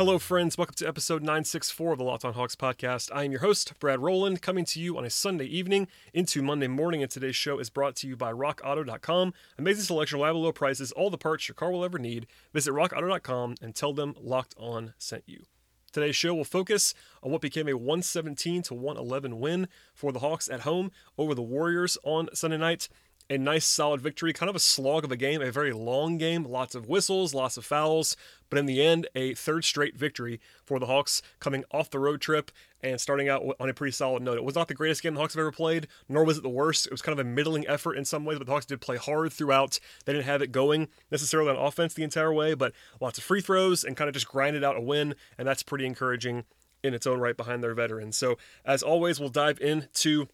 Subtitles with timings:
[0.00, 0.56] Hello, friends.
[0.56, 3.10] Welcome to episode 964 of the Locked On Hawks podcast.
[3.14, 6.68] I am your host, Brad Rowland, coming to you on a Sunday evening into Monday
[6.68, 7.02] morning.
[7.02, 9.34] And today's show is brought to you by RockAuto.com.
[9.58, 12.26] Amazing selection, reliable low prices, all the parts your car will ever need.
[12.54, 15.44] Visit RockAuto.com and tell them Locked On sent you.
[15.92, 20.48] Today's show will focus on what became a 117 to 111 win for the Hawks
[20.48, 22.88] at home over the Warriors on Sunday night
[23.30, 26.44] a nice solid victory, kind of a slog of a game, a very long game,
[26.44, 28.16] lots of whistles, lots of fouls,
[28.50, 32.20] but in the end, a third straight victory for the Hawks coming off the road
[32.20, 32.50] trip
[32.82, 34.36] and starting out on a pretty solid note.
[34.36, 36.48] It was not the greatest game the Hawks have ever played, nor was it the
[36.48, 36.86] worst.
[36.86, 38.96] It was kind of a middling effort in some ways, but the Hawks did play
[38.96, 39.78] hard throughout.
[40.04, 43.40] They didn't have it going necessarily on offense the entire way, but lots of free
[43.40, 46.44] throws and kind of just grinded out a win, and that's pretty encouraging
[46.82, 48.16] in its own right behind their veterans.
[48.16, 50.28] So, as always, we'll dive into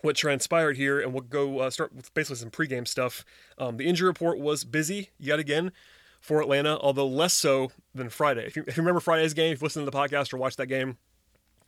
[0.00, 3.24] what transpired here, and we'll go uh, start with basically some pregame stuff.
[3.58, 5.72] Um, the injury report was busy yet again
[6.26, 8.44] for Atlanta, although less so than Friday.
[8.44, 10.56] If you, if you remember Friday's game, if you listened to the podcast or watched
[10.56, 10.96] that game,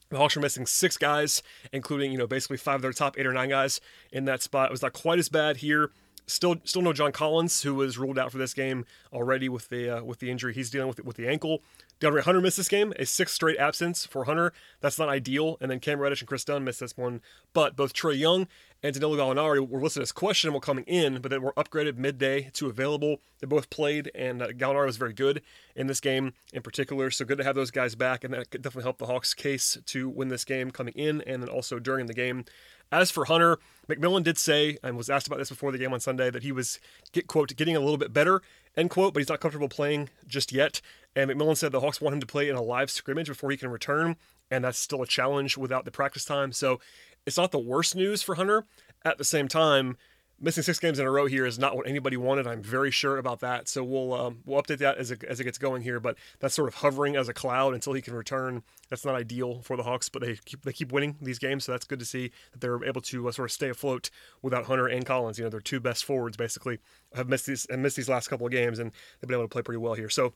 [0.09, 3.27] the Hawks were missing six guys, including you know basically five of their top eight
[3.27, 4.71] or nine guys in that spot.
[4.71, 5.93] It was not quite as bad here.
[6.29, 9.99] Still, still no John Collins, who was ruled out for this game already with the
[9.99, 11.63] uh, with the injury he's dealing with with the ankle.
[12.01, 14.53] DeAndre Hunter missed this game, a sixth straight absence for Hunter.
[14.81, 15.57] That's not ideal.
[15.61, 17.21] And then Cam Reddish and Kris Dunn missed this one.
[17.53, 18.47] But both Trae Young
[18.85, 22.69] and Danilo Gallinari were listed as questionable coming in, but then were upgraded midday to
[22.69, 23.21] available.
[23.41, 25.43] They both played, and uh, Gallinari was very good
[25.75, 27.11] in this game in particular.
[27.11, 29.77] So good to have those guys back, and that could definitely help the Hawks' case
[29.87, 32.45] to win this game coming in and then also during the game.
[32.91, 33.59] As for Hunter,
[33.89, 36.53] McMillan did say, and was asked about this before the game on Sunday, that he
[36.53, 36.79] was,
[37.13, 38.41] get, quote, getting a little bit better,
[38.77, 40.81] end quote, but he's not comfortable playing just yet.
[41.15, 43.57] And McMillan said the Hawks want him to play in a live scrimmage before he
[43.57, 44.17] can return,
[44.51, 46.53] and that's still a challenge without the practice time.
[46.53, 46.81] So
[47.27, 48.65] it's not the worst news for Hunter.
[49.05, 49.97] At the same time,
[50.41, 52.47] missing six games in a row here is not what anybody wanted.
[52.47, 53.69] I'm very sure about that.
[53.69, 56.01] So we'll um, we'll update that as it, as it gets going here.
[56.01, 58.63] But that's sort of hovering as a cloud until he can return.
[58.89, 61.73] That's not ideal for the Hawks, but they keep they keep winning these games, so
[61.73, 64.11] that's good to see that they're able to uh, sort of stay afloat
[64.43, 65.39] without Hunter and Collins.
[65.39, 66.79] You know, their two best forwards basically
[67.15, 69.53] have missed these and missed these last couple of games, and they've been able to
[69.53, 70.09] play pretty well here.
[70.09, 70.35] So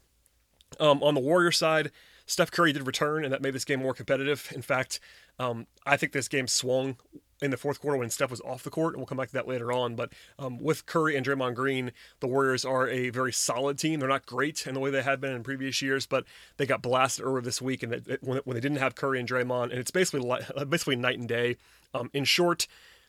[0.81, 1.91] um, on the Warrior side.
[2.25, 4.51] Steph Curry did return, and that made this game more competitive.
[4.55, 5.01] In fact,
[5.41, 6.97] um, I think this game swung
[7.43, 9.35] in the fourth quarter when Steph was off the court, and we'll come back to
[9.35, 9.97] that later on.
[9.97, 14.01] But um, with Curry and Draymond Green, the Warriors are a very solid team.
[14.01, 16.25] They're not great in the way they have been in previous years, but
[16.57, 19.29] they got blasted earlier this week, and it, when, when, they didn't have Curry and
[19.29, 20.23] Draymond, and it's basically
[20.69, 21.57] basically night and day.
[21.95, 22.67] Um, in short,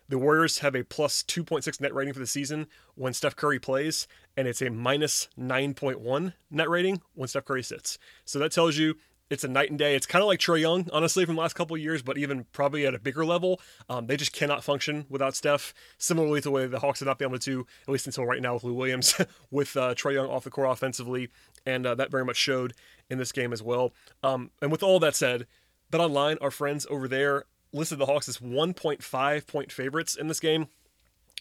[0.09, 4.07] the Warriors have a plus 2.6 net rating for the season when Steph Curry plays,
[4.35, 7.97] and it's a minus 9.1 net rating when Steph Curry sits.
[8.25, 8.97] So that tells you
[9.29, 9.95] it's a night and day.
[9.95, 12.85] It's kind of like Trae Young, honestly, from the last couple years, but even probably
[12.85, 13.59] at a bigger level.
[13.89, 15.73] Um, they just cannot function without Steph.
[15.97, 18.41] Similarly to the way the Hawks have not been able to, at least until right
[18.41, 19.15] now with Lou Williams,
[19.51, 21.29] with uh, Trae Young off the court offensively,
[21.65, 22.73] and uh, that very much showed
[23.09, 23.93] in this game as well.
[24.21, 25.47] Um, and with all that said,
[25.89, 30.39] Bet Online, our friends over there, listed the Hawks as 1.5 point favorites in this
[30.39, 30.67] game.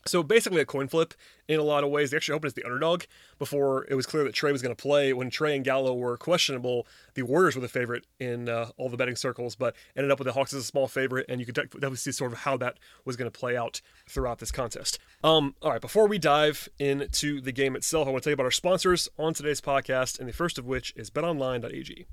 [0.06, 1.14] So basically a coin flip
[1.48, 2.10] in a lot of ways.
[2.10, 3.04] They actually opened as the underdog
[3.38, 5.12] before it was clear that Trae was going to play.
[5.12, 8.96] When Trae and Gallo were questionable, the Warriors were the favorite in uh, all the
[8.96, 11.54] betting circles, but ended up with the Hawks as a small favorite, and you could
[11.54, 14.98] definitely see sort of how that was going to play out throughout this contest.
[15.22, 18.34] Um, all right, before we dive into the game itself, I want to tell you
[18.34, 22.06] about our sponsors on today's podcast, and the first of which is BetOnline.ag.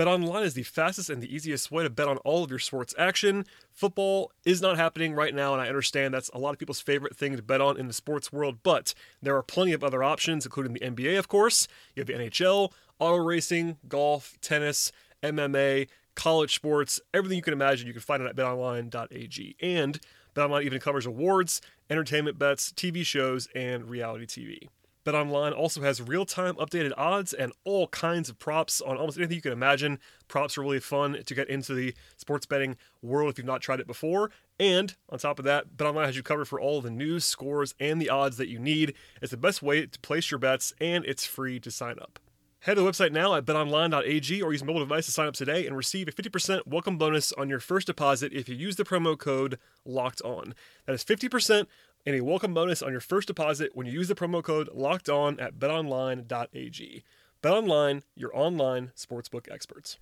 [0.00, 2.94] BetOnline is the fastest and the easiest way to bet on all of your sports
[2.96, 3.44] action.
[3.70, 7.14] Football is not happening right now, and I understand that's a lot of people's favorite
[7.14, 10.46] thing to bet on in the sports world, but there are plenty of other options,
[10.46, 11.68] including the NBA, of course.
[11.94, 14.90] You have the NHL, auto racing, golf, tennis,
[15.22, 19.56] MMA, college sports, everything you can imagine you can find it at betonline.ag.
[19.60, 20.00] And
[20.34, 24.68] BetOnline even covers awards, entertainment bets, TV shows, and reality TV.
[25.04, 29.42] BetOnline also has real-time updated odds and all kinds of props on almost anything you
[29.42, 29.98] can imagine.
[30.28, 33.80] Props are really fun to get into the sports betting world if you've not tried
[33.80, 34.30] it before.
[34.58, 38.00] And on top of that, BetOnline has you covered for all the news, scores, and
[38.00, 38.94] the odds that you need.
[39.22, 42.18] It's the best way to place your bets, and it's free to sign up.
[42.64, 45.66] Head to the website now at betonline.ag or use mobile device to sign up today
[45.66, 49.18] and receive a 50% welcome bonus on your first deposit if you use the promo
[49.18, 50.54] code LOCKED ON.
[50.84, 51.64] That is 50%
[52.06, 55.08] and a welcome bonus on your first deposit when you use the promo code locked
[55.08, 57.04] on at betonline.ag.
[57.42, 59.98] BetOnline, your online sportsbook experts.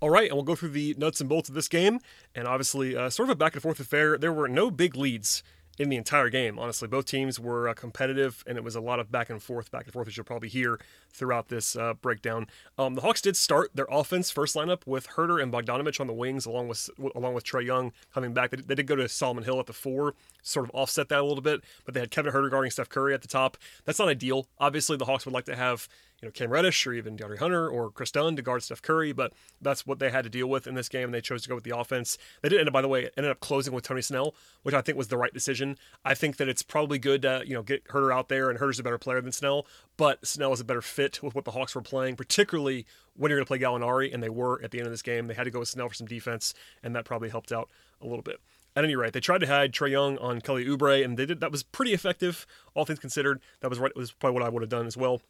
[0.00, 2.00] All right, and we'll go through the nuts and bolts of this game.
[2.34, 4.18] And obviously, uh, sort of a back and forth affair.
[4.18, 5.42] There were no big leads
[5.78, 6.58] in the entire game.
[6.58, 9.70] Honestly, both teams were uh, competitive, and it was a lot of back and forth,
[9.70, 10.80] back and forth, as you'll probably hear
[11.10, 12.46] throughout this uh, breakdown.
[12.78, 16.12] Um, the Hawks did start their offense first lineup with Huerter and Bogdanovich on the
[16.12, 18.50] wings, along with along with Trae Young coming back.
[18.50, 21.24] They, they, did go to Solomon Hill at the four, sort of offset that a
[21.24, 23.56] little bit, but they had Kevin Huerter guarding Steph Curry at the top.
[23.84, 24.46] That's not ideal.
[24.58, 25.88] Obviously, the Hawks would like to have
[26.20, 29.12] you know Cam Reddish or even DeAndre Hunter or Kris Dunn to guard Steph Curry,
[29.12, 31.54] but that's what they had to deal with in this game, they chose to go
[31.54, 32.16] with the offense.
[32.42, 34.80] They did end up, by the way, ended up closing with Tony Snell, which I
[34.80, 35.76] think was the right decision.
[36.04, 38.78] I think that it's probably good to you know get Huerter out there, and Huerter's
[38.78, 39.66] a better player than Snell,
[39.96, 43.38] but Snell is a better fit with what the Hawks were playing, particularly when you're
[43.38, 45.26] going to play Gallinari, and they were at the end of this game.
[45.26, 47.70] They had to go with Snell for some defense, and that probably helped out
[48.00, 48.40] a little bit.
[48.74, 51.40] At any rate, they tried to hide Trae Young on Kelly Oubre, and they did.
[51.40, 53.40] That was pretty effective, all things considered.
[53.60, 53.94] That was right.
[53.96, 55.22] Was probably what I would have done as well.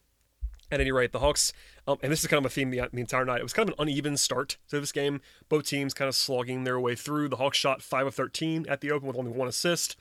[0.71, 1.53] At any rate, the Hawks,
[1.87, 3.39] um, and this is kind of a theme the, the, entire night.
[3.39, 5.21] It was kind of an uneven start to this game.
[5.49, 7.29] Both teams kind of slogging their way through.
[7.29, 9.97] The Hawks shot five of thirteen at the open with only one assist,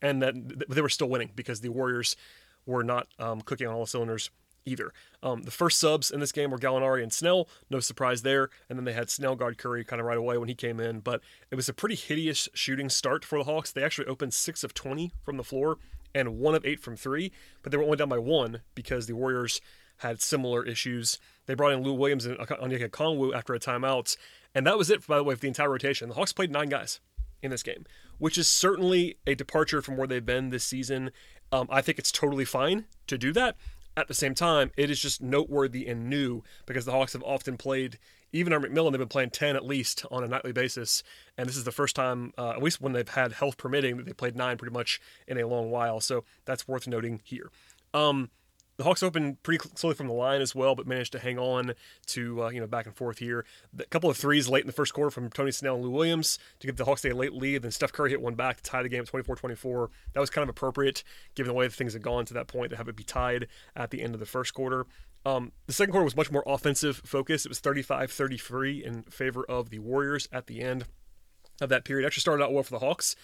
[0.00, 2.16] and that they were still winning because the Warriors
[2.64, 4.30] were not um, cooking on all cylinders
[4.66, 4.92] either.
[5.22, 8.50] Um, the first subs in this game were Gallinari and Snell, no surprise there.
[8.68, 11.00] And then they had Snell guard Curry kind of right away when he came in.
[11.00, 11.20] But
[11.50, 13.72] it was a pretty hideous shooting start for the Hawks.
[13.72, 15.78] They actually opened six of 20 from the floor
[16.14, 17.30] and one of eight from three,
[17.62, 19.60] but they were only down by one because the Warriors
[19.98, 21.18] had similar issues.
[21.46, 24.16] They brought in Lou Williams and Onyeka Okongwu after a timeout,
[24.54, 26.08] and that was it, by the way, for the entire rotation.
[26.08, 27.00] The Hawks played nine guys
[27.42, 27.84] in this game,
[28.18, 31.10] which is certainly a departure from where they've been this season.
[31.52, 33.56] Um, I think it's totally fine to do that.
[33.96, 37.56] At the same time, it is just noteworthy and new because the Hawks have often
[37.56, 37.98] played,
[38.30, 41.02] even on McMillan, they've been playing 10 at least on a nightly basis.
[41.38, 44.04] And this is the first time, uh, at least when they've had health permitting, that
[44.04, 46.00] they played nine pretty much in a long while.
[46.00, 47.50] So that's worth noting here.
[47.94, 48.30] Um,
[48.76, 51.72] the Hawks opened pretty slowly from the line as well, but managed to hang on
[52.06, 53.44] to uh, you know back and forth here.
[53.78, 56.38] A couple of threes late in the first quarter from Tony Snell and Lou Williams
[56.60, 57.62] to give the Hawks a late lead.
[57.62, 59.88] Then Steph Curry hit one back to tie the game at 24-24.
[60.12, 61.02] That was kind of appropriate
[61.34, 63.90] given the way things had gone to that point to have it be tied at
[63.90, 64.86] the end of the first quarter.
[65.24, 67.46] Um, the second quarter was much more offensive focused.
[67.46, 70.84] It was 35-33 in favor of the Warriors at the end
[71.60, 72.06] of that period.
[72.06, 73.16] Actually started out well for the Hawks.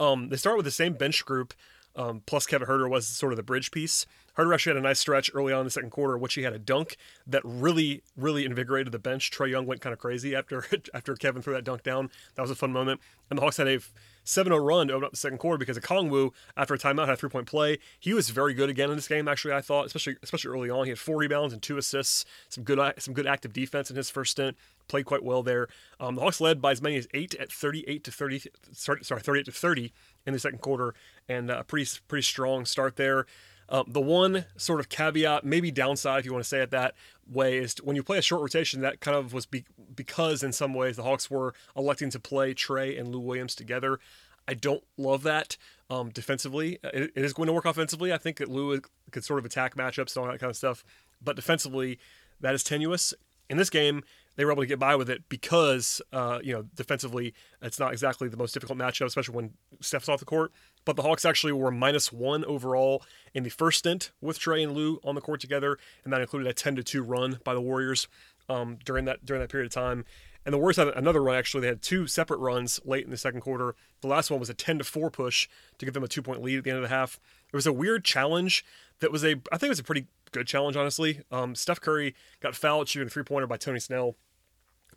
[0.00, 1.54] Um, they start with the same bench group
[1.96, 4.06] um, plus, Kevin Huerter was sort of the bridge piece.
[4.36, 6.52] Huerter actually had a nice stretch early on in the second quarter, which he had
[6.52, 6.96] a dunk
[7.26, 9.30] that really, really invigorated the bench.
[9.30, 10.64] Trae Young went kind of crazy after
[10.94, 12.10] after Kevin threw that dunk down.
[12.34, 13.00] That was a fun moment.
[13.30, 13.78] And the Hawks had a
[14.24, 17.16] 7-0 run to open up the second quarter because Okongwu, after a timeout, had a
[17.16, 17.78] three-point play.
[17.98, 19.28] He was very good again in this game.
[19.28, 22.24] Actually, I thought, especially especially early on, he had four rebounds and two assists.
[22.48, 24.56] Some good some good active defense in his first stint.
[24.88, 25.68] Played quite well there.
[26.00, 28.42] Um, the Hawks led by as many as eight at 38 to 30.
[28.72, 29.92] Sorry, 38 to 30
[30.26, 30.94] in the second quarter,
[31.28, 33.26] and a pretty pretty strong start there.
[33.68, 36.94] Um, the one sort of caveat, maybe downside, if you want to say it that
[37.30, 39.64] way, is when you play a short rotation, that kind of was be-
[39.96, 44.00] because in some ways the Hawks were electing to play Trae and Lou Williams together.
[44.46, 45.56] I don't love that
[45.88, 46.78] um, defensively.
[46.84, 48.12] It, it is going to work offensively.
[48.12, 48.78] I think that Lou
[49.10, 50.84] could sort of attack matchups and all that kind of stuff,
[51.22, 51.98] but defensively,
[52.40, 53.14] that is tenuous.
[53.48, 54.04] In this game,
[54.36, 57.92] they were able to get by with it because, uh, you know, defensively, it's not
[57.92, 59.50] exactly the most difficult matchup, especially when
[59.80, 60.52] Steph's off the court.
[60.84, 63.02] But the Hawks actually were minus one overall
[63.32, 66.48] in the first stint with Trae and Lou on the court together, and that included
[66.48, 68.08] a 10 to 2 run by the Warriors
[68.48, 70.04] um, during that during that period of time.
[70.44, 71.36] And the Warriors had another run.
[71.36, 73.74] Actually, they had two separate runs late in the second quarter.
[74.02, 75.48] The last one was a 10 to 4 push
[75.78, 77.18] to give them a two point lead at the end of the half.
[77.50, 78.64] It was a weird challenge
[79.00, 81.22] that was a I think it was a pretty good challenge, honestly.
[81.30, 84.16] Um, Steph Curry got fouled shooting a three pointer by Tony Snell,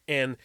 [0.08, 0.36] and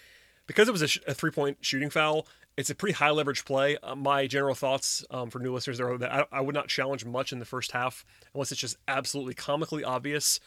[0.46, 3.44] because it was a, sh- a three point shooting foul, it's a pretty high leverage
[3.44, 3.78] play.
[3.82, 7.04] Uh, my general thoughts um, for new listeners are that I, I, would not challenge
[7.04, 10.38] much in the first half unless it's just absolutely comically obvious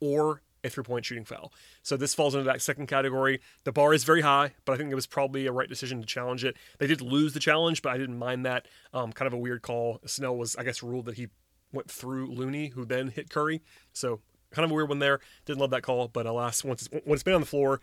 [0.00, 1.52] or a three point shooting foul.
[1.82, 3.40] So this falls into that second category.
[3.64, 6.06] The bar is very high, but I think it was probably a right decision to
[6.06, 6.56] challenge it.
[6.78, 8.66] They did lose the challenge, but I didn't mind that.
[8.92, 10.00] Um, kind of a weird call.
[10.06, 11.28] Snell was, I guess, ruled that he
[11.72, 13.62] went through Looney, who then hit Curry.
[13.92, 15.20] So kind of a weird one there.
[15.46, 17.80] Didn't love that call, but alas, once it's, once it's been on the floor,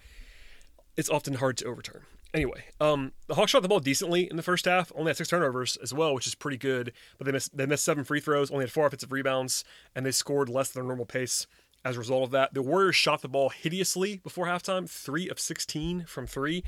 [0.96, 2.04] it's often hard to overturn.
[2.32, 4.92] Anyway, um, the Hawks shot the ball decently in the first half.
[4.96, 6.94] Only had six turnovers as well, which is pretty good.
[7.18, 9.64] But they missed they missed seven free throws, only had four offensive rebounds,
[9.96, 11.48] and they scored less than their normal pace
[11.84, 12.54] as a result of that.
[12.54, 16.64] The Warriors shot the ball hideously before halftime, three of sixteen from three,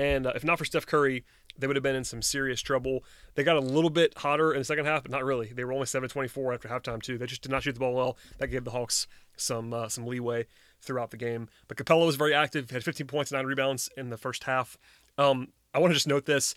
[0.00, 1.24] and uh, if not for Steph Curry,
[1.58, 3.04] they would have been in some serious trouble.
[3.34, 5.48] They got a little bit hotter in the second half, but not really.
[5.48, 7.18] They were only 7-24 after halftime too.
[7.18, 8.16] They just did not shoot the ball well.
[8.38, 9.06] That gave the Hawks
[9.36, 10.46] some uh, some leeway
[10.80, 11.48] throughout the game.
[11.68, 14.78] But Capela was very active, had 15 points nine rebounds in the first half.
[15.18, 16.54] Um, I want to just note this: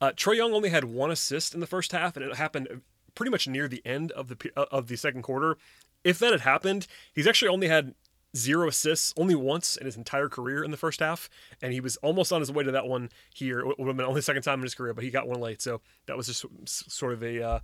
[0.00, 2.82] uh, Trae Young only had one assist in the first half, and it happened
[3.14, 5.56] pretty much near the end of the uh, of the second quarter.
[6.02, 7.94] If that had happened, he's actually only had
[8.36, 11.28] zero assists only once in his entire career in the first half,
[11.62, 13.60] and he was almost on his way to that one here.
[13.60, 15.62] It would have been only second time in his career, but he got one late,
[15.62, 16.44] so that was just
[16.90, 17.58] sort of a uh,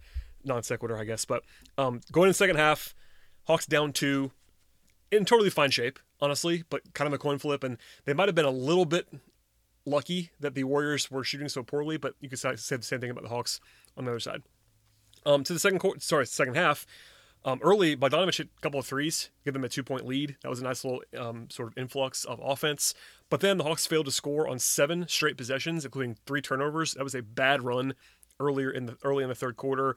[0.44, 1.24] non sequitur, I guess.
[1.24, 1.44] But
[1.78, 2.94] um, going in second half,
[3.44, 4.30] Hawks down two,
[5.10, 8.34] in totally fine shape, honestly, but kind of a coin flip, and they might have
[8.34, 9.08] been a little bit
[9.84, 13.10] lucky that the Warriors were shooting so poorly, but you could say the same thing
[13.10, 13.60] about the Hawks
[13.96, 14.42] on the other side.
[15.26, 16.86] Um, to the second quarter, sorry, second half.
[17.44, 20.36] Um, early, Bogdanovich hit a couple of threes, give them a two point lead.
[20.42, 22.94] That was a nice little um, sort of influx of offense.
[23.30, 26.94] But then the Hawks failed to score on seven straight possessions, including three turnovers.
[26.94, 27.94] That was a bad run
[28.38, 29.96] earlier in the early in the third quarter.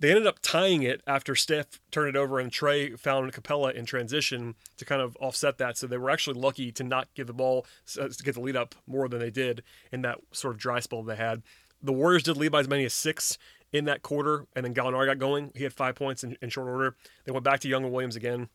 [0.00, 3.84] They ended up tying it after Steph turned it over and Trae found Capela in
[3.84, 5.76] transition to kind of offset that.
[5.76, 7.66] So they were actually lucky to not give the ball
[8.00, 10.78] uh, to get the lead up more than they did in that sort of dry
[10.78, 11.42] spell they had.
[11.82, 13.38] The Warriors did lead by as many as six
[13.72, 15.52] in that quarter, and then Gallinari got going.
[15.54, 16.96] He had five points in, in short order.
[17.24, 18.48] They went back to Young and Williams again.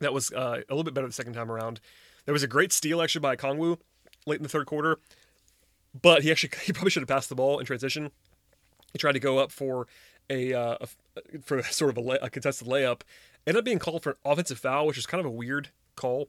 [0.00, 1.80] That was uh, a little bit better the second time around.
[2.24, 3.78] There was a great steal actually by Okongwu
[4.26, 4.98] late in the third quarter,
[6.00, 8.10] but he actually he probably should have passed the ball in transition.
[8.92, 9.86] He tried to go up for
[10.30, 13.02] a, uh, a for sort of a, lay, a, contested layup,
[13.46, 16.28] ended up being called for an offensive foul, which is kind of a weird call.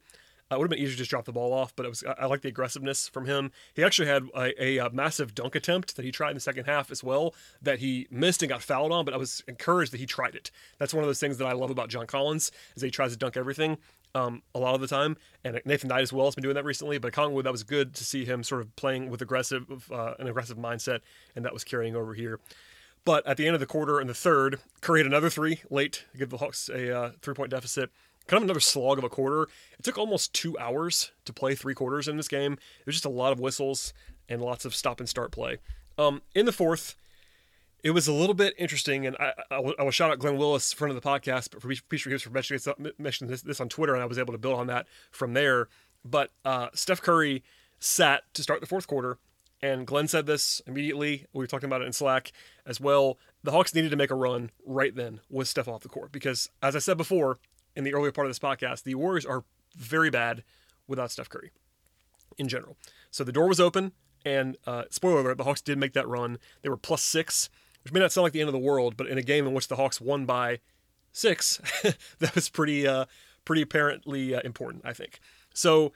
[0.50, 2.22] Uh, it would have been easier to just drop the ball off, but was I,
[2.22, 3.52] I like the aggressiveness from him.
[3.74, 6.64] He actually had a, a, a, massive dunk attempt that he tried in the second
[6.64, 10.00] half as well that he missed and got fouled on, but I was encouraged that
[10.00, 10.50] he tried it.
[10.78, 13.16] That's one of those things that I love about John Collins is he tries to
[13.16, 13.78] dunk everything
[14.14, 16.64] um, a lot of the time, and Nathan Knight as well has been doing that
[16.64, 16.98] recently.
[16.98, 20.26] But Okongwu, that was good to see him sort of playing with aggressive uh, an
[20.26, 21.00] aggressive mindset,
[21.36, 22.40] and that was carrying over here.
[23.04, 26.04] But at the end of the quarter in the third, Curry had another three late
[26.12, 27.90] to give the Hawks a uh, three point deficit.
[28.30, 29.48] Kind of another slog of a quarter.
[29.76, 32.52] It took almost two hours to play three quarters in this game.
[32.52, 33.92] It was just a lot of whistles
[34.28, 35.58] and lots of stop and start play.
[35.98, 36.94] Um, in the fourth,
[37.82, 40.72] it was a little bit interesting, and I, I, I will shout out Glenn Willis,
[40.72, 44.02] friend of the podcast, but for Peachtree Hoops for mentioning this, this, on Twitter, and
[44.02, 45.66] I was able to build on that from there.
[46.04, 47.42] But uh, Steph Curry
[47.80, 49.18] sat to start the fourth quarter
[49.62, 51.26] and Glenn said this immediately.
[51.32, 52.32] We were talking about it in Slack
[52.64, 53.18] as well.
[53.42, 56.48] The Hawks needed to make a run right then with Steph off the court because,
[56.62, 57.38] as I said before
[57.76, 59.44] in the earlier part of this podcast, the Warriors are
[59.76, 60.42] very bad
[60.86, 61.50] without Steph Curry
[62.38, 62.76] in general.
[63.10, 63.92] So the door was open,
[64.24, 66.38] and uh, spoiler alert, the Hawks did make that run.
[66.62, 67.48] They were plus six,
[67.84, 69.54] which may not sound like the end of the world, but in a game in
[69.54, 70.60] which the Hawks won by
[71.12, 71.60] six,
[72.18, 73.06] that was pretty, uh,
[73.44, 75.20] pretty apparently uh, important, I think.
[75.54, 75.92] So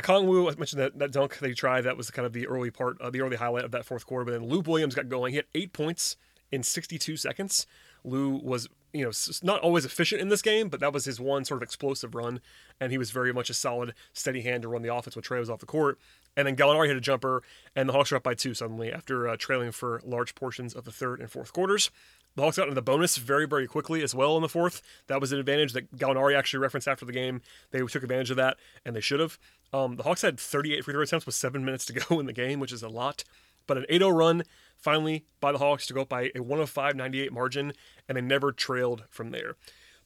[0.00, 1.82] Okongwu, I mentioned that, that dunk he tried.
[1.82, 4.24] That was kind of the early part, uh, the early highlight of that fourth quarter.
[4.24, 5.32] But then Lou Williams got going.
[5.32, 6.16] He had eight points
[6.50, 7.66] in 62 seconds.
[8.04, 11.44] Lou was, you know, not always efficient in this game, but that was his one
[11.44, 12.40] sort of explosive run,
[12.80, 15.38] and he was very much a solid, steady hand to run the offense when Trae
[15.38, 15.98] was off the court.
[16.36, 17.42] And then Gallinari hit a jumper,
[17.74, 20.84] and the Hawks were up by two suddenly after uh, trailing for large portions of
[20.84, 21.90] the third and fourth quarters.
[22.36, 24.82] The Hawks got into the bonus very, very quickly as well in the fourth.
[25.08, 27.42] That was an advantage that Gallinari actually referenced after the game.
[27.72, 29.38] They took advantage of that, and they should have.
[29.72, 32.32] Um, the Hawks had 38 free throw attempts with seven minutes to go in the
[32.32, 33.24] game, which is a lot.
[33.66, 34.44] But an 8 0 run
[34.76, 37.72] finally by the Hawks to go up by a 105 98 margin,
[38.08, 39.56] and they never trailed from there.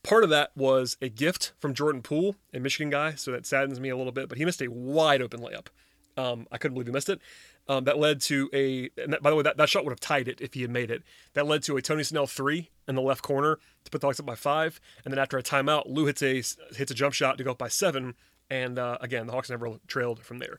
[0.03, 3.81] Part of that was a gift from Jordan Poole, a Michigan guy, so that saddens
[3.81, 5.69] me a little bit, but he missed a wide open layup.
[6.17, 7.21] Um, I couldn't believe he missed it.
[7.67, 10.29] Um, that led to a, that, by the way, that, that shot would have tied
[10.29, 11.03] it if he had made it.
[11.33, 14.21] That led to a Tony Snell three in the left corner to put the Hawks
[14.21, 14.81] up by five.
[15.05, 16.35] And then after a timeout, Lou hits a,
[16.77, 18.15] hits a jump shot to go up by seven.
[18.51, 20.59] And uh, again, the Hawks never trailed from there.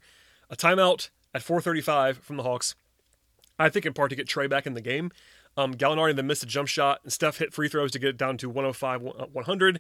[0.50, 2.76] A timeout at 4:35 from the Hawks.
[3.58, 5.12] I think in part to get Trae back in the game.
[5.58, 8.18] Um, Gallinari then missed a jump shot, and Steph hit free throws to get it
[8.18, 9.80] down to 105 100.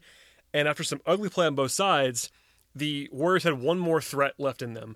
[0.54, 2.30] And after some ugly play on both sides,
[2.74, 4.96] the Warriors had one more threat left in them.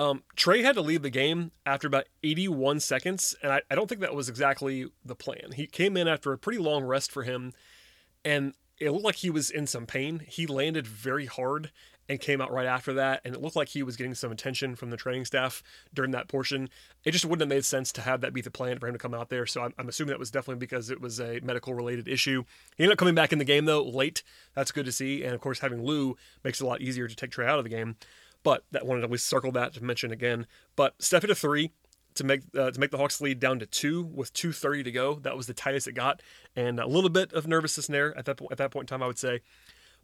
[0.00, 3.88] Um, Trae had to leave the game after about 81 seconds, and I, I don't
[3.88, 5.52] think that was exactly the plan.
[5.54, 7.52] He came in after a pretty long rest for him,
[8.24, 10.20] and it looked like he was in some pain.
[10.26, 11.72] He landed very hard
[12.08, 14.74] and came out right after that, and it looked like he was getting some attention
[14.76, 15.62] from the training staff
[15.92, 16.68] during that portion.
[17.04, 18.98] It just wouldn't have made sense to have that be the plan for him to
[18.98, 19.46] come out there.
[19.46, 22.44] So I'm, I'm assuming that was definitely because it was a medical related issue.
[22.76, 24.22] He ended up coming back in the game though late.
[24.54, 27.16] That's good to see, and of course having Lou makes it a lot easier to
[27.16, 27.96] take Trae out of the game.
[28.42, 30.46] But that wanted to least circle that to mention again.
[30.76, 31.72] But step into three
[32.14, 35.14] to make uh, to make the Hawks lead down to two with 2:30 to go.
[35.16, 36.22] That was the tightest it got,
[36.54, 38.52] and a little bit of nervousness there at that point.
[38.52, 39.40] At that point in time, I would say.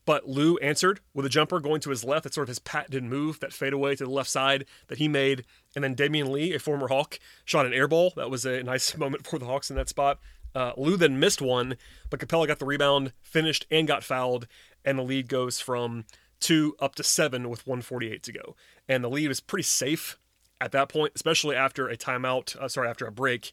[0.06, 2.24] But Lou answered with a jumper going to his left.
[2.24, 5.44] That sort of his patented move, that fadeaway to the left side that he made.
[5.74, 8.12] And then Damion Lee, a former Hawk, shot an air ball.
[8.16, 10.18] That was a nice moment for the Hawks in that spot.
[10.54, 11.76] Uh, Lou then missed one,
[12.10, 14.46] but Capela got the rebound, finished, and got fouled.
[14.84, 16.04] And the lead goes from
[16.38, 18.56] two up to seven with 148 to go.
[18.88, 20.18] And the lead is pretty safe
[20.60, 23.52] at that point, especially after a timeout, uh, sorry, after a break.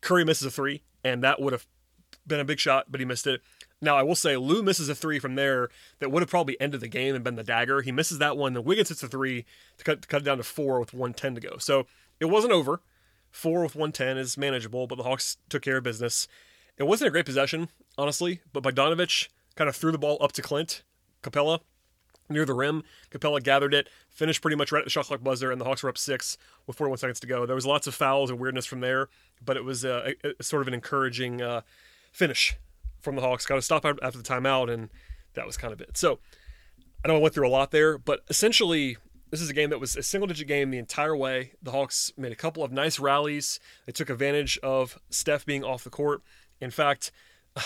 [0.00, 1.66] Curry misses a three, and that would have
[2.26, 3.40] been a big shot, but he missed it.
[3.84, 6.80] Now, I will say Lou misses a three from there that would have probably ended
[6.80, 7.82] the game and been the dagger.
[7.82, 8.54] He misses that one.
[8.54, 9.44] Then Wiggins hits a three
[9.76, 11.58] to cut, to cut it down to four with 110 to go.
[11.58, 11.86] So
[12.18, 12.80] it wasn't over.
[13.30, 16.26] Four with 110 is manageable, but the Hawks took care of business.
[16.78, 20.42] It wasn't a great possession, honestly, but Bogdanovich kind of threw the ball up to
[20.42, 20.82] Clint
[21.22, 21.60] Capela
[22.30, 22.84] near the rim.
[23.10, 25.82] Capela gathered it, finished pretty much right at the shot clock buzzer, and the Hawks
[25.82, 27.44] were up six with 41 seconds to go.
[27.44, 29.08] There was lots of fouls and weirdness from there,
[29.44, 31.60] but it was uh, a, a, sort of an encouraging uh,
[32.12, 32.56] finish
[33.04, 33.46] from the Hawks.
[33.46, 34.88] Got to stop after the timeout, and
[35.34, 35.96] that was kind of it.
[35.96, 36.18] So
[37.04, 38.96] I know I went through a lot there, but essentially.
[39.30, 41.54] This is a game that was a single digit game the entire way.
[41.60, 43.58] The Hawks made a couple of nice rallies.
[43.84, 46.22] They took advantage of Steph being off the court.
[46.60, 47.10] In fact,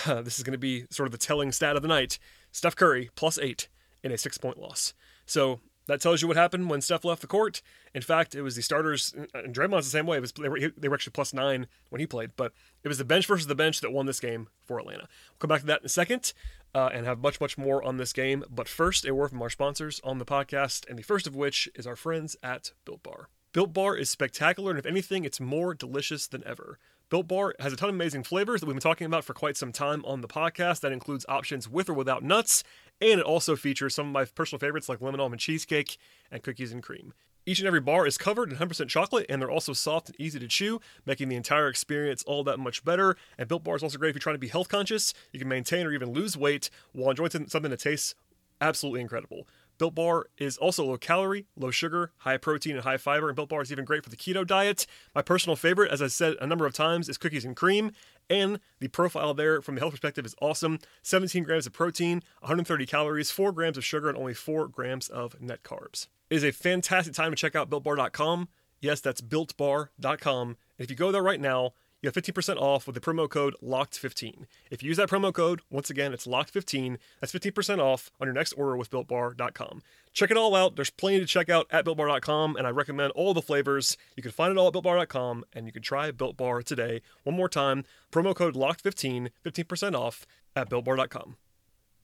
[0.07, 2.17] uh, this is going to be sort of the telling stat of the night.
[2.51, 3.67] Steph Curry plus eight
[4.03, 4.95] in a six point loss.
[5.27, 7.63] So that tells you what happened when Steph left the court.
[7.95, 10.17] In fact, it was the starters, and Draymond's the same way.
[10.17, 12.53] It was, they, were, they were actually plus nine when he played, but
[12.83, 15.07] it was the bench versus the bench that won this game for Atlanta.
[15.31, 16.33] We'll come back to that in a second
[16.75, 18.43] uh, and have much, much more on this game.
[18.51, 21.67] But first, a word from our sponsors on the podcast, and the first of which
[21.73, 23.29] is our friends at Built Bar.
[23.51, 26.77] Built Bar is spectacular, and if anything, it's more delicious than ever.
[27.09, 29.57] Built Bar has a ton of amazing flavors that we've been talking about for quite
[29.57, 30.81] some time on the podcast.
[30.81, 32.63] That includes options with or without nuts,
[33.01, 35.97] and it also features some of my personal favorites like lemon almond cheesecake
[36.31, 37.13] and cookies and cream.
[37.45, 40.37] Each and every bar is covered in 100% chocolate, and they're also soft and easy
[40.39, 43.15] to chew, making the entire experience all that much better.
[43.37, 45.13] And Built Bar is also great if you're trying to be health conscious.
[45.31, 48.13] You can maintain or even lose weight while enjoying something that tastes
[48.61, 49.47] absolutely incredible.
[49.79, 53.29] Built Bar is also low calorie, low sugar, high protein, and high fiber.
[53.29, 54.85] And Built Bar is even great for the keto diet.
[55.15, 57.93] My personal favorite, as I said a number of times, is cookies and cream.
[58.29, 62.85] And the profile there from the health perspective is awesome 17 grams of protein, 130
[62.85, 66.07] calories, 4 grams of sugar, and only 4 grams of net carbs.
[66.29, 68.49] It is a fantastic time to check out BuiltBar.com.
[68.81, 70.47] Yes, that's BuiltBar.com.
[70.47, 73.55] And if you go there right now, you have 15% off with the promo code
[73.61, 74.45] LOCKED15.
[74.71, 76.97] If you use that promo code, once again, it's LOCKED15.
[77.19, 79.81] That's 15% off on your next order with BuiltBar.com.
[80.13, 80.75] Check it all out.
[80.75, 83.97] There's plenty to check out at BuiltBar.com, and I recommend all the flavors.
[84.15, 87.01] You can find it all at BuiltBar.com, and you can try Built Bar today.
[87.23, 90.25] One more time, promo code LOCKED15, 15% off
[90.55, 91.35] at BuiltBar.com.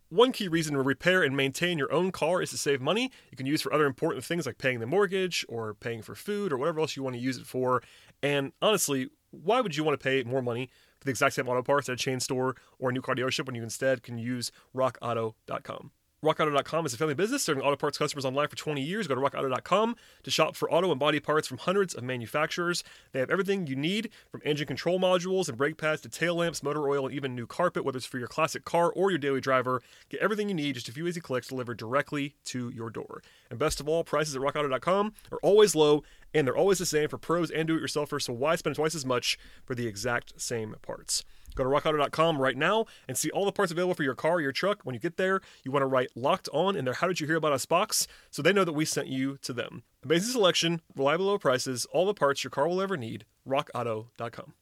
[0.09, 3.11] One key reason to repair and maintain your own car is to save money.
[3.31, 6.53] You can use for other important things like paying the mortgage or paying for food
[6.53, 7.81] or whatever else you want to use it for.
[8.21, 9.09] And honestly,
[9.43, 10.69] why would you want to pay more money
[10.99, 13.45] for the exact same auto parts at a chain store or a new car dealership
[13.45, 15.91] when you instead can use rockauto.com?
[16.23, 19.05] RockAuto.com is a family business serving auto parts customers online for 20 years.
[19.07, 22.83] Go to RockAuto.com to shop for auto and body parts from hundreds of manufacturers.
[23.11, 26.63] They have everything you need from engine control modules and brake pads to tail lamps,
[26.63, 29.41] motor oil, and even new carpet, whether it's for your classic car or your daily
[29.41, 29.81] driver.
[30.09, 33.21] Get everything you need, just a few easy clicks delivered directly to your door.
[33.49, 37.07] And best of all, prices at RockAuto.com are always low and they're always the same
[37.07, 40.41] for pros and do it yourselfers, so why spend twice as much for the exact
[40.41, 41.23] same parts?
[41.55, 44.41] Go to rockauto.com right now and see all the parts available for your car or
[44.41, 44.81] your truck.
[44.83, 47.27] When you get there, you want to write locked on in their How Did You
[47.27, 49.83] Hear About Us box so they know that we sent you to them.
[50.03, 53.25] Amazing selection, reliable low prices, all the parts your car will ever need.
[53.47, 54.53] RockAuto.com.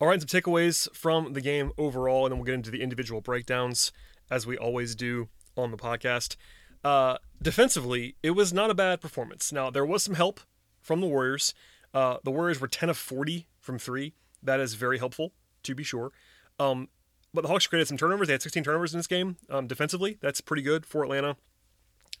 [0.00, 3.20] All right, some takeaways from the game overall, and then we'll get into the individual
[3.20, 3.92] breakdowns
[4.30, 6.36] as we always do on the podcast.
[6.84, 9.52] Uh, defensively, it was not a bad performance.
[9.52, 10.40] Now, there was some help
[10.80, 11.52] from the Warriors.
[11.92, 14.14] Uh, the Warriors were 10 of 40 from three.
[14.42, 15.32] That is very helpful,
[15.64, 16.12] to be sure.
[16.58, 16.88] Um,
[17.32, 18.28] but the Hawks created some turnovers.
[18.28, 20.18] They had 16 turnovers in this game um, defensively.
[20.20, 21.36] That's pretty good for Atlanta.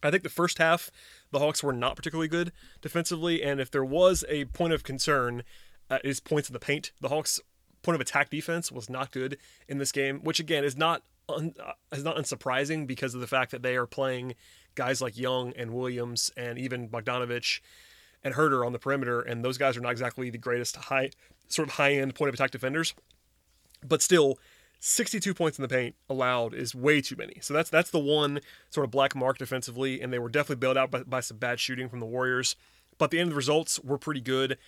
[0.02, 0.90] I think the first half,
[1.32, 5.42] the Hawks were not particularly good defensively, and if there was a point of concern,
[5.90, 6.92] uh, is points in the paint.
[7.00, 7.40] The Hawks'
[7.82, 11.54] point of attack defense was not good in this game, which again is not un,
[11.64, 14.34] uh, is not unsurprising because of the fact that they are playing
[14.74, 17.60] guys like Young and Williams and even Bogdanovich
[18.22, 21.10] and Huerter on the perimeter, and those guys are not exactly the greatest high
[21.48, 22.94] sort of high end point of attack defenders.
[23.86, 24.38] But still,
[24.80, 27.38] 62 points in the paint allowed is way too many.
[27.40, 30.76] So that's that's the one sort of black mark defensively, and they were definitely bailed
[30.76, 32.56] out by, by some bad shooting from the Warriors.
[32.98, 34.58] But the end of the results were pretty good.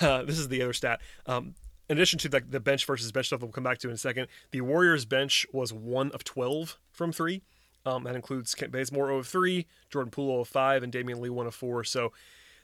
[0.00, 1.00] Uh, this is the other stat.
[1.26, 1.54] Um,
[1.88, 3.98] in addition to the, the bench versus bench stuff we'll come back to in a
[3.98, 7.42] second, the Warriors bench was one of 12 from three.
[7.86, 11.20] Um, that includes Kent Bazemore 0 of 3, Jordan Poole 0 of 5, and Damion
[11.20, 11.84] Lee 1 of 4.
[11.84, 12.12] So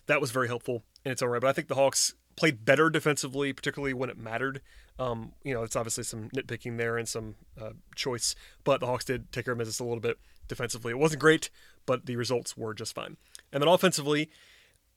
[0.06, 1.40] that was very helpful in its own right.
[1.42, 4.62] But I think the Hawks played better defensively, particularly when it mattered.
[4.98, 9.04] Um, you know, it's obviously some nitpicking there and some uh, choice, but the Hawks
[9.04, 10.90] did take care of business a little bit defensively.
[10.90, 11.50] It wasn't great,
[11.84, 13.18] but the results were just fine.
[13.52, 14.30] And then offensively,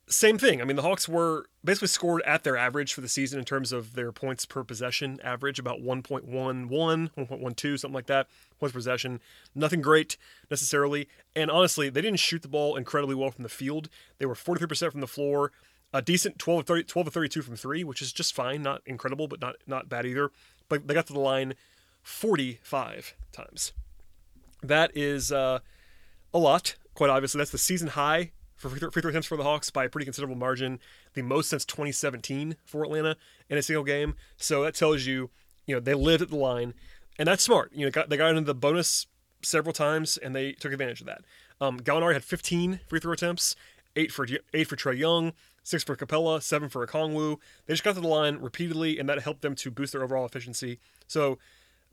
[0.08, 0.62] same thing.
[0.62, 3.74] I mean, the Hawks were basically scored at their average for the season in terms
[3.74, 6.30] of their points per possession average, about 1.11,
[6.70, 8.28] 1.12, something like that.
[8.60, 9.20] Points per possession.
[9.54, 10.16] Nothing great
[10.50, 11.10] necessarily.
[11.36, 13.90] And honestly, they didn't shoot the ball incredibly well from the field.
[14.18, 15.52] They were 43% from the floor,
[15.94, 18.64] a decent 12 of 30, 12 of 32 from three, which is just fine.
[18.64, 20.32] Not incredible, but not, not bad either.
[20.68, 21.54] But they got to the line
[22.02, 23.74] 45 times.
[24.62, 25.60] That is uh,
[26.34, 27.38] a lot, quite obviously.
[27.38, 29.90] That's the season high for free throw, free throw attempts for the Hawks by a
[29.90, 30.80] pretty considerable margin,
[31.14, 33.18] the most since 2017 for Atlanta
[33.50, 34.16] in a single game.
[34.38, 35.30] So that tells you,
[35.66, 36.74] you know, they lived at the line,
[37.20, 37.72] and that's smart.
[37.74, 39.06] You know, got, they got into the bonus
[39.42, 41.22] several times, and they took advantage of that.
[41.62, 43.56] Um, Gallinari had 15 free throw attempts,
[43.96, 47.38] eight for eight for Trae Young, six for Capela, seven for Okongwu.
[47.66, 50.26] They just got to the line repeatedly, and that helped them to boost their overall
[50.26, 50.80] efficiency.
[51.08, 51.40] So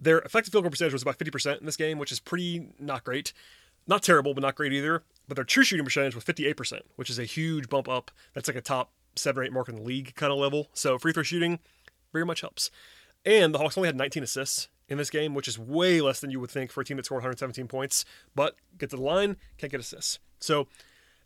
[0.00, 3.04] their effective field goal percentage was about 50% in this game, which is pretty not
[3.04, 3.32] great.
[3.86, 5.02] Not terrible, but not great either.
[5.26, 8.10] But their true shooting percentage was 58%, which is a huge bump up.
[8.34, 10.68] That's like a top seven or eight mark in the league kind of level.
[10.74, 11.58] So free throw shooting
[12.12, 12.70] very much helps.
[13.24, 16.30] And the Hawks only had 19 assists in this game, which is way less than
[16.30, 18.04] you would think for a team that scored 117 points.
[18.34, 20.18] But get to the line, can't get assists.
[20.40, 20.66] So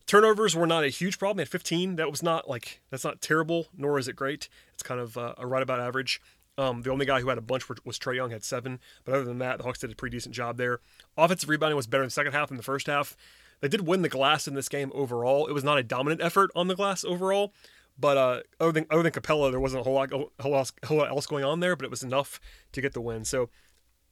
[0.06, 1.38] turnovers were not a huge problem.
[1.38, 1.96] Had 15.
[1.96, 4.48] That was not like that's not terrible, nor is it great.
[4.72, 6.20] It's kind of uh, a right about average.
[6.56, 8.78] Um, the only guy who had a bunch was Trae Young, had seven.
[9.04, 10.80] But other than that, the Hawks did a pretty decent job there.
[11.16, 13.16] Offensive rebounding was better in the second half than the first half.
[13.60, 15.46] They did win the glass in this game overall.
[15.46, 17.52] It was not a dominant effort on the glass overall,
[17.98, 20.86] but uh, other than other than Capela, there wasn't a whole lot, a whole, a
[20.86, 21.74] whole lot else going on there.
[21.74, 22.40] But it was enough
[22.72, 23.24] to get the win.
[23.24, 23.50] So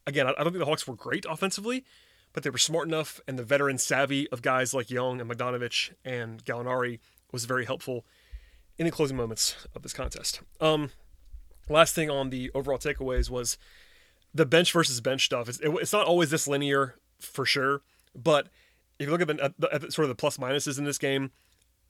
[0.07, 1.85] again, I don't think the Hawks were great offensively,
[2.32, 5.92] but they were smart enough, and the veteran savvy of guys like Young and Bogdanovich
[6.04, 6.98] and Gallinari
[7.30, 8.04] was very helpful
[8.78, 10.40] in the closing moments of this contest.
[10.60, 10.90] Um,
[11.68, 13.58] last thing on the overall takeaways was
[14.34, 15.48] the bench versus bench stuff.
[15.48, 17.82] It's, it, it's not always this linear for sure,
[18.14, 18.48] but
[18.98, 20.98] if you look at the, at the, at sort of the plus minuses in this
[20.98, 21.32] game,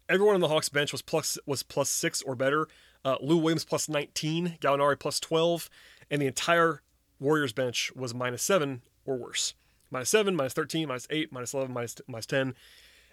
[0.08, 2.68] everyone on the Hawks bench was plus was plus six or better.
[3.04, 5.68] Uh, Lou Williams plus 19, Gallinari plus 12,
[6.10, 6.82] and the entire
[7.18, 9.54] Warriors bench was minus seven or worse.
[9.92, 12.54] Minus seven, minus 13, minus eight, minus 11, minus, minus 10.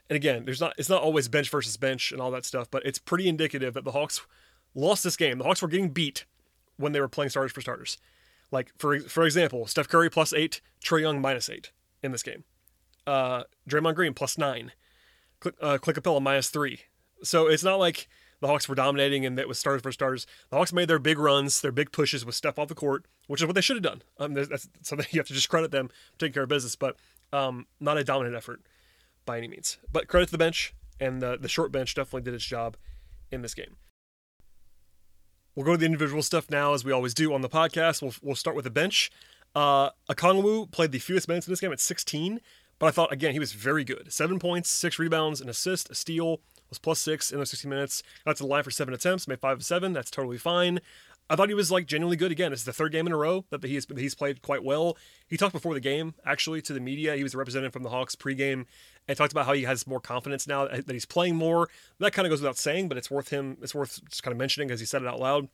[0.09, 2.83] And again, there's not it's not always bench versus bench and all that stuff, but
[2.85, 4.21] it's pretty indicative that the Hawks
[4.73, 5.37] lost this game.
[5.37, 6.25] The Hawks were getting beat
[6.77, 7.97] when they were playing starters for starters.
[8.51, 12.43] Like for for example, Steph Curry plus eight, Trae Young minus eight in this game.
[13.05, 14.71] Uh, Draymond Green plus nine,
[15.39, 16.81] Click, uh, Clint Capela minus three.
[17.21, 18.07] So it's not like
[18.41, 20.25] the Hawks were dominating and that was starters for starters.
[20.49, 23.41] The Hawks made their big runs, their big pushes with Steph off the court, which
[23.41, 24.02] is what they should have done.
[24.17, 26.95] Um, that's something you have to just credit them for taking care of business, but
[27.34, 28.62] um, not a dominant effort
[29.25, 29.78] by any means.
[29.91, 32.78] But credit to the bench, and the, the short bench definitely did its job
[33.32, 33.78] in this game.
[35.56, 38.02] We'll go to the individual stuff now, as we always do on the podcast.
[38.02, 39.12] We'll, we'll start with the bench.
[39.56, 42.39] Uh, Okongwu played the fewest minutes in this game at 16,
[42.78, 44.12] but I thought, again, he was very good.
[44.13, 48.03] Seven points, six rebounds, an assist, a steal, was plus six in those 60 minutes.
[48.25, 49.93] Got to the line for seven attempts, made five of seven.
[49.93, 50.79] That's totally fine.
[51.29, 52.51] I thought he was like genuinely good again.
[52.51, 54.97] It's the third game in a row that he's he's played quite well.
[55.27, 57.15] He talked before the game actually to the media.
[57.15, 58.65] He was a representative from the Hawks pregame
[59.08, 61.69] and talked about how he has more confidence now that he's playing more.
[61.99, 63.58] That kind of goes without saying, but it's worth him.
[63.62, 65.49] It's worth just kind of mentioning because he said it out loud.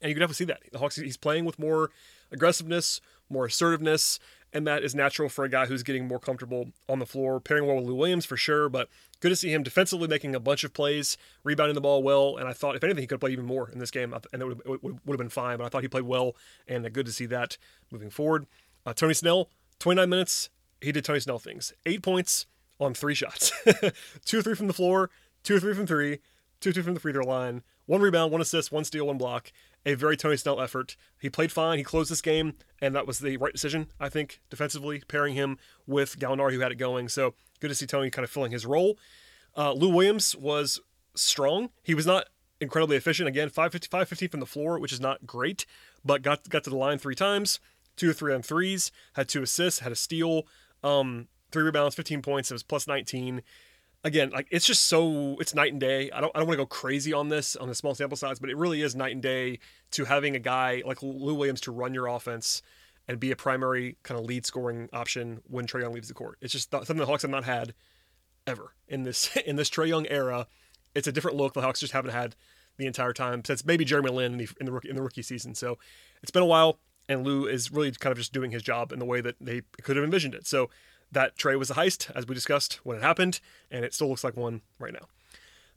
[0.00, 1.90] And you can definitely see that the Hawks he's playing with more
[2.32, 4.18] aggressiveness, more assertiveness,
[4.52, 7.66] and that is natural for a guy who's getting more comfortable on the floor, pairing
[7.66, 8.68] well with Lou Williams for sure.
[8.68, 8.88] But
[9.20, 12.36] good to see him defensively making a bunch of plays, rebounding the ball well.
[12.36, 14.46] And I thought, if anything, he could play even more in this game, and it
[14.46, 15.58] would, would, have been fine.
[15.58, 16.34] But I thought he played well,
[16.66, 17.58] and good to see that
[17.90, 18.46] moving forward.
[18.86, 21.72] Uh, Tony Snell, 29 minutes, he did Tony Snell things.
[21.84, 22.46] Eight points
[22.80, 23.52] on three shots,
[24.24, 25.10] two or three from the floor,
[25.42, 26.20] two or three from three,
[26.60, 29.52] two or from the free throw line, one rebound, one assist, one steal, one block
[29.88, 30.96] a very Tony Snell effort.
[31.18, 31.78] He played fine.
[31.78, 35.56] He closed this game, and that was the right decision, I think, defensively, pairing him
[35.86, 37.08] with Gallinari, who had it going.
[37.08, 38.98] So good to see Tony kind of filling his role.
[39.56, 40.78] Uh, Lou Williams was
[41.14, 41.70] strong.
[41.82, 42.26] He was not
[42.60, 43.28] incredibly efficient.
[43.28, 45.64] Again, 550, 550 from the floor, which is not great,
[46.04, 47.58] but got got to the line three times,
[47.96, 50.46] two or three on threes, had two assists, had a steal,
[50.84, 52.50] um, three rebounds, 15 points.
[52.50, 53.42] It was plus 19
[54.08, 56.10] again, like it's just so it's night and day.
[56.10, 58.40] I don't I don't want to go crazy on this on the small sample size,
[58.40, 59.60] but it really is night and day
[59.92, 62.62] to having a guy like Lou Williams to run your offense
[63.06, 66.38] and be a primary kind of lead scoring option when Trae Young leaves the court.
[66.40, 67.74] It's just something the Hawks have not had
[68.46, 70.48] ever in this in this Trae Young era.
[70.94, 72.34] It's a different look the Hawks just haven't had
[72.78, 75.22] the entire time since maybe Jeremy Lin in the in the rookie, in the rookie
[75.22, 75.54] season.
[75.54, 75.78] So
[76.22, 78.98] it's been a while, and Lou is really kind of just doing his job in
[78.98, 80.46] the way that they could have envisioned it.
[80.46, 80.70] So
[81.12, 83.40] that Trae was a heist, as we discussed when it happened,
[83.70, 85.06] and it still looks like one right now.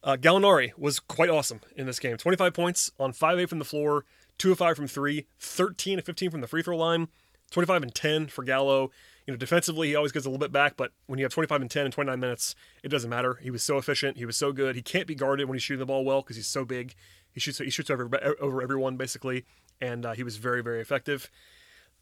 [0.04, 2.17] Uh, Gallinari was quite awesome in this game.
[2.17, 4.06] 25 points on 5 8 from the floor,
[4.39, 7.08] 2 of 5 from 3, 13 of 15 from the free throw line,
[7.52, 8.91] 25 and 10 for Gallo.
[9.28, 11.62] You know, defensively, he always gets a little bit back, but when you have 25
[11.62, 13.36] and 10 in 29 minutes, it doesn't matter.
[13.36, 14.17] He was so efficient.
[14.17, 14.76] He was so good.
[14.76, 16.96] He can't be guarded when he's shooting the ball well because he's so big.
[17.32, 18.10] He shoots he shoots over,
[18.41, 19.46] over everyone, basically,
[19.80, 21.30] and uh, he was very, very effective.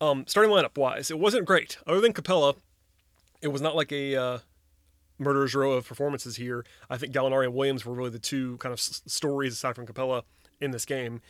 [0.02, 1.78] Um, starting lineup wise, it wasn't great.
[1.86, 2.56] Other than Capela,
[3.42, 4.38] it was not like a uh,
[5.18, 6.66] murderer's row of performances here.
[6.90, 9.86] I think Gallinari and Williams were really the two kind of s- stories aside from
[9.86, 10.24] Capela
[10.60, 11.22] in this game.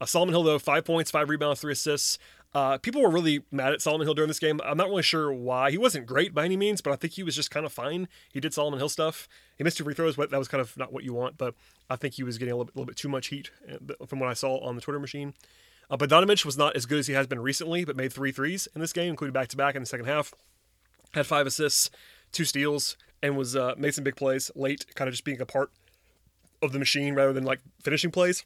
[0.00, 2.18] Uh, Solomon Hill, though, five points, five rebounds, three assists.
[2.52, 4.60] Uh, people were really mad at Solomon Hill during this game.
[4.64, 5.72] I'm not really sure why.
[5.72, 8.06] He wasn't great by any means, but I think he was just kind of fine.
[8.32, 9.28] He did Solomon Hill stuff.
[9.56, 11.36] He missed two free throws, but that was kind of not what you want.
[11.36, 11.54] But
[11.90, 14.20] I think he was getting a little bit, little bit too much heat uh, from
[14.20, 15.34] what I saw on the Twitter machine.
[15.90, 18.68] Uh, Bogdanovich was not as good as he has been recently, but made three threes
[18.74, 20.32] in this game, including back to back in the second half.
[21.14, 21.90] Had five assists,
[22.32, 25.46] two steals, and was uh, made some big plays late, kind of just being a
[25.46, 25.70] part
[26.60, 28.44] of the machine rather than like finishing plays.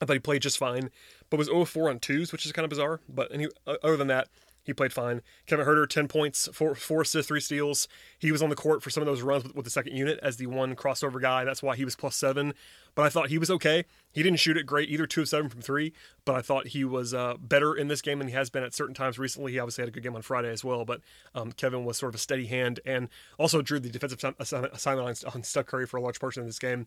[0.00, 0.90] I thought he played just fine,
[1.30, 3.00] but was 0 4 on twos, which is kind of bizarre.
[3.08, 4.28] But any, other than that,
[4.64, 5.20] he played fine.
[5.46, 7.86] Kevin Huerter, 10 points, four, four assists, three steals.
[8.18, 10.18] He was on the court for some of those runs with, with, the second unit
[10.22, 11.44] as the one crossover guy.
[11.44, 12.54] That's why he was plus seven.
[12.94, 13.84] But I thought he was okay.
[14.12, 15.92] He didn't shoot it great either, two of seven from three.
[16.24, 18.72] But I thought he was uh, better in this game than he has been at
[18.72, 19.52] certain times recently.
[19.52, 20.84] He obviously had a good game on Friday as well.
[20.84, 21.02] But
[21.34, 25.42] um, Kevin was sort of a steady hand and also drew the defensive assignment on
[25.42, 26.86] Steph Curry for a large portion of this game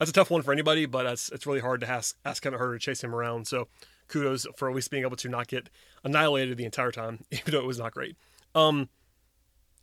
[0.00, 2.58] that's a tough one for anybody, but it's, it's really hard to ask, ask Kevin
[2.58, 3.46] Huerter to chase him around.
[3.46, 3.68] So
[4.10, 5.70] kudos for at least being able to not get
[6.04, 8.16] annihilated the entire time, even though it was not great.
[8.54, 8.88] Um,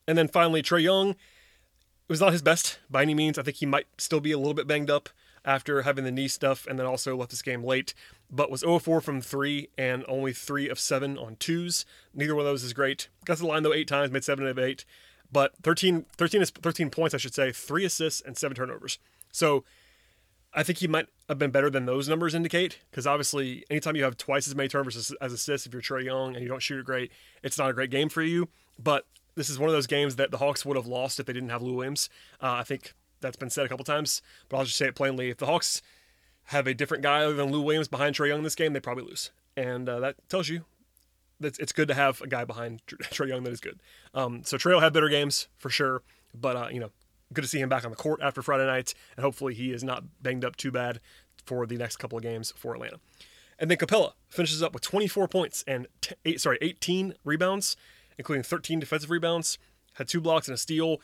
[0.07, 1.11] and then finally, Trae Young.
[1.11, 3.37] It was not his best by any means.
[3.37, 5.09] I think he might still be a little bit banged up
[5.43, 7.93] after having the knee stuff and then also left this game late,
[8.29, 11.85] but was 0 4 from three and only three of seven on twos.
[12.13, 13.09] Neither one of those is great.
[13.25, 14.85] Got to the line though eight times, made seven of eight,
[15.31, 18.99] but 13, 13, 13 points, I should say, three assists and seven turnovers.
[19.31, 19.63] So
[20.57, 24.03] I think he might have been better than those numbers indicate because obviously, anytime you
[24.03, 26.63] have twice as many turnovers as, as assists, if you're Trae Young and you don't
[26.63, 27.11] shoot it great,
[27.43, 28.49] it's not a great game for you.
[28.79, 31.33] But this is one of those games that the Hawks would have lost if they
[31.33, 32.09] didn't have Lou Williams.
[32.41, 35.29] Uh, I think that's been said a couple times, but I'll just say it plainly:
[35.29, 35.83] if the Hawks
[36.45, 38.79] have a different guy other than Lou Williams behind Trae Young in this game, they
[38.79, 40.65] probably lose, and uh, that tells you
[41.39, 43.79] that it's good to have a guy behind Trae Young that is good.
[44.15, 46.01] Um, so Trae will have better games for sure,
[46.33, 46.89] but uh, you know
[47.33, 49.83] good to see him back on the court after Friday night, and hopefully he is
[49.83, 50.99] not banged up too bad
[51.45, 52.99] for the next couple of games for Atlanta.
[53.59, 57.75] And then Capela finishes up with 24 points and t- eight, sorry 18 rebounds,
[58.17, 59.57] including 13 defensive rebounds.
[59.93, 61.01] Had two blocks and a steal.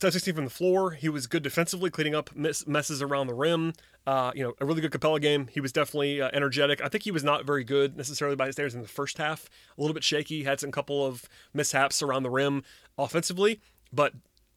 [0.00, 0.92] 16 from the floor.
[0.92, 3.72] He was good defensively, cleaning up messes around the rim.
[4.04, 5.46] Uh, you know, a really good Capela game.
[5.46, 6.82] He was definitely uh, energetic.
[6.82, 9.48] I think he was not very good necessarily by his standards in the first half.
[9.78, 10.42] A little bit shaky.
[10.42, 12.64] Had some couple of mishaps around the rim
[12.98, 13.60] offensively,
[13.92, 14.12] but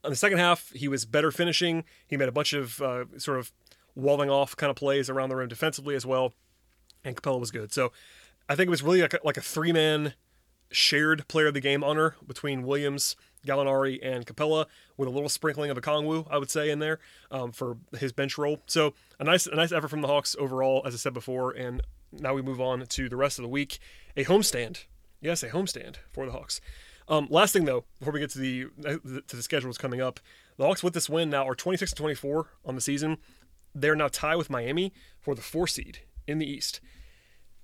[0.05, 1.83] in the second half, he was better finishing.
[2.07, 3.51] He made a bunch of uh, sort of
[3.95, 6.33] walling off kind of plays around the rim defensively as well,
[7.03, 7.73] and Capela was good.
[7.73, 7.91] So
[8.47, 10.13] I think it was really like a, like a three man
[10.71, 13.15] shared player of the game honor between Williams,
[13.45, 14.65] Gallinari, and Capela,
[14.97, 16.99] with a little sprinkling of Okongwu, I would say, in there
[17.31, 18.59] um, for his bench role.
[18.65, 21.51] So a nice a nice effort from the Hawks overall, as I said before.
[21.51, 23.79] And now we move on to the rest of the week.
[24.17, 24.85] A homestand,
[25.21, 26.61] yes, a homestand for the Hawks.
[27.07, 28.65] Um, last thing though, before we get to the
[29.27, 30.19] to the schedules coming up,
[30.57, 33.17] the Hawks with this win now are 26 and 24 on the season.
[33.73, 36.79] They're now tied with Miami for the four seed in the East.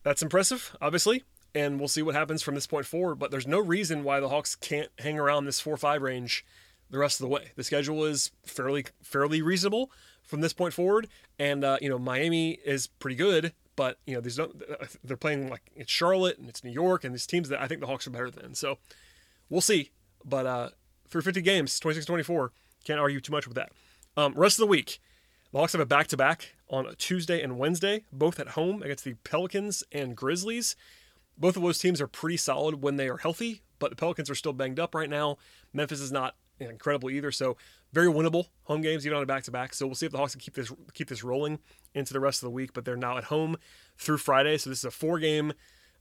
[0.04, 1.23] That's impressive, obviously,
[1.56, 3.15] and we'll see what happens from this point forward.
[3.15, 6.45] But there's no reason why the Hawks can't hang around this four five range
[6.89, 7.51] the rest of the way.
[7.56, 9.91] The schedule is fairly fairly reasonable
[10.23, 11.08] from this point forward,
[11.39, 13.54] and uh, you know Miami is pretty good.
[13.75, 14.51] But you know, there's no,
[15.04, 17.82] they're playing like it's Charlotte and it's New York and these teams that I think
[17.82, 18.54] the Hawks are better than.
[18.54, 18.77] So
[19.52, 19.92] we'll see.
[20.26, 20.70] But uh,
[21.08, 22.52] for 50 games, 26 24,
[22.84, 23.72] can't argue too much with that.
[24.18, 25.00] Um, rest of the week,
[25.52, 29.04] the Hawks have a back to back on Tuesday and Wednesday, both at home against
[29.04, 30.76] the Pelicans and Grizzlies.
[31.38, 34.36] Both of those teams are pretty solid when they are healthy, but the Pelicans are
[34.36, 35.38] still banged up right now.
[35.74, 37.58] Memphis is not incredible either, so
[37.92, 39.74] very winnable home games even on a back to back.
[39.74, 41.60] So we'll see if the Hawks can keep this keep this rolling
[41.94, 42.74] into the rest of the week.
[42.74, 43.58] But they're now at home
[43.98, 45.54] through Friday, so this is a four game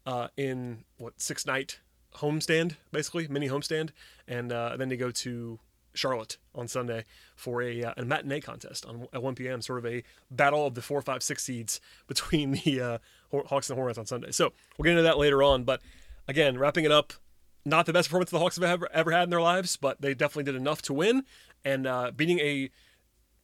[0.07, 1.81] uh, in what six night
[2.17, 3.91] homestand, basically mini homestand,
[4.27, 5.59] and uh, then they go to
[5.95, 9.61] Charlotte on Sunday for a, uh, a matinee contest on at 1 p.m.
[9.61, 12.99] Sort of a battle of the four, five, six seeds between the uh,
[13.47, 14.31] Hawks and Hornets on Sunday.
[14.31, 15.65] So we'll get into that later on.
[15.65, 15.81] But
[16.29, 17.13] again, wrapping it up,
[17.65, 20.15] not the best performance the Hawks have ever, ever had in their lives, but they
[20.15, 21.25] definitely did enough to win.
[21.65, 22.71] And uh, beating a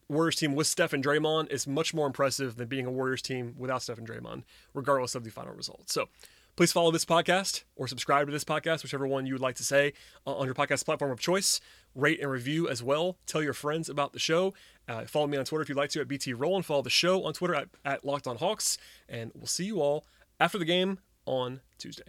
[0.09, 3.55] Warriors team with Steph and Draymond is much more impressive than beating a Warriors team
[3.59, 5.91] without Steph and Draymond, regardless of the final result.
[5.91, 6.07] So
[6.57, 9.63] Please follow this podcast or subscribe to this podcast, whichever one you would like to
[9.63, 9.93] say,
[10.27, 11.61] uh, on your podcast platform of choice.
[11.95, 13.19] Rate and review as well.
[13.27, 14.55] Tell your friends about the show.
[14.89, 16.89] Uh, follow me on Twitter if you'd like to at BT Roll and follow the
[16.89, 18.79] show on Twitter at, at Locked On Hawks.
[19.07, 20.07] And we'll see you all
[20.41, 22.05] after the game on Tuesday.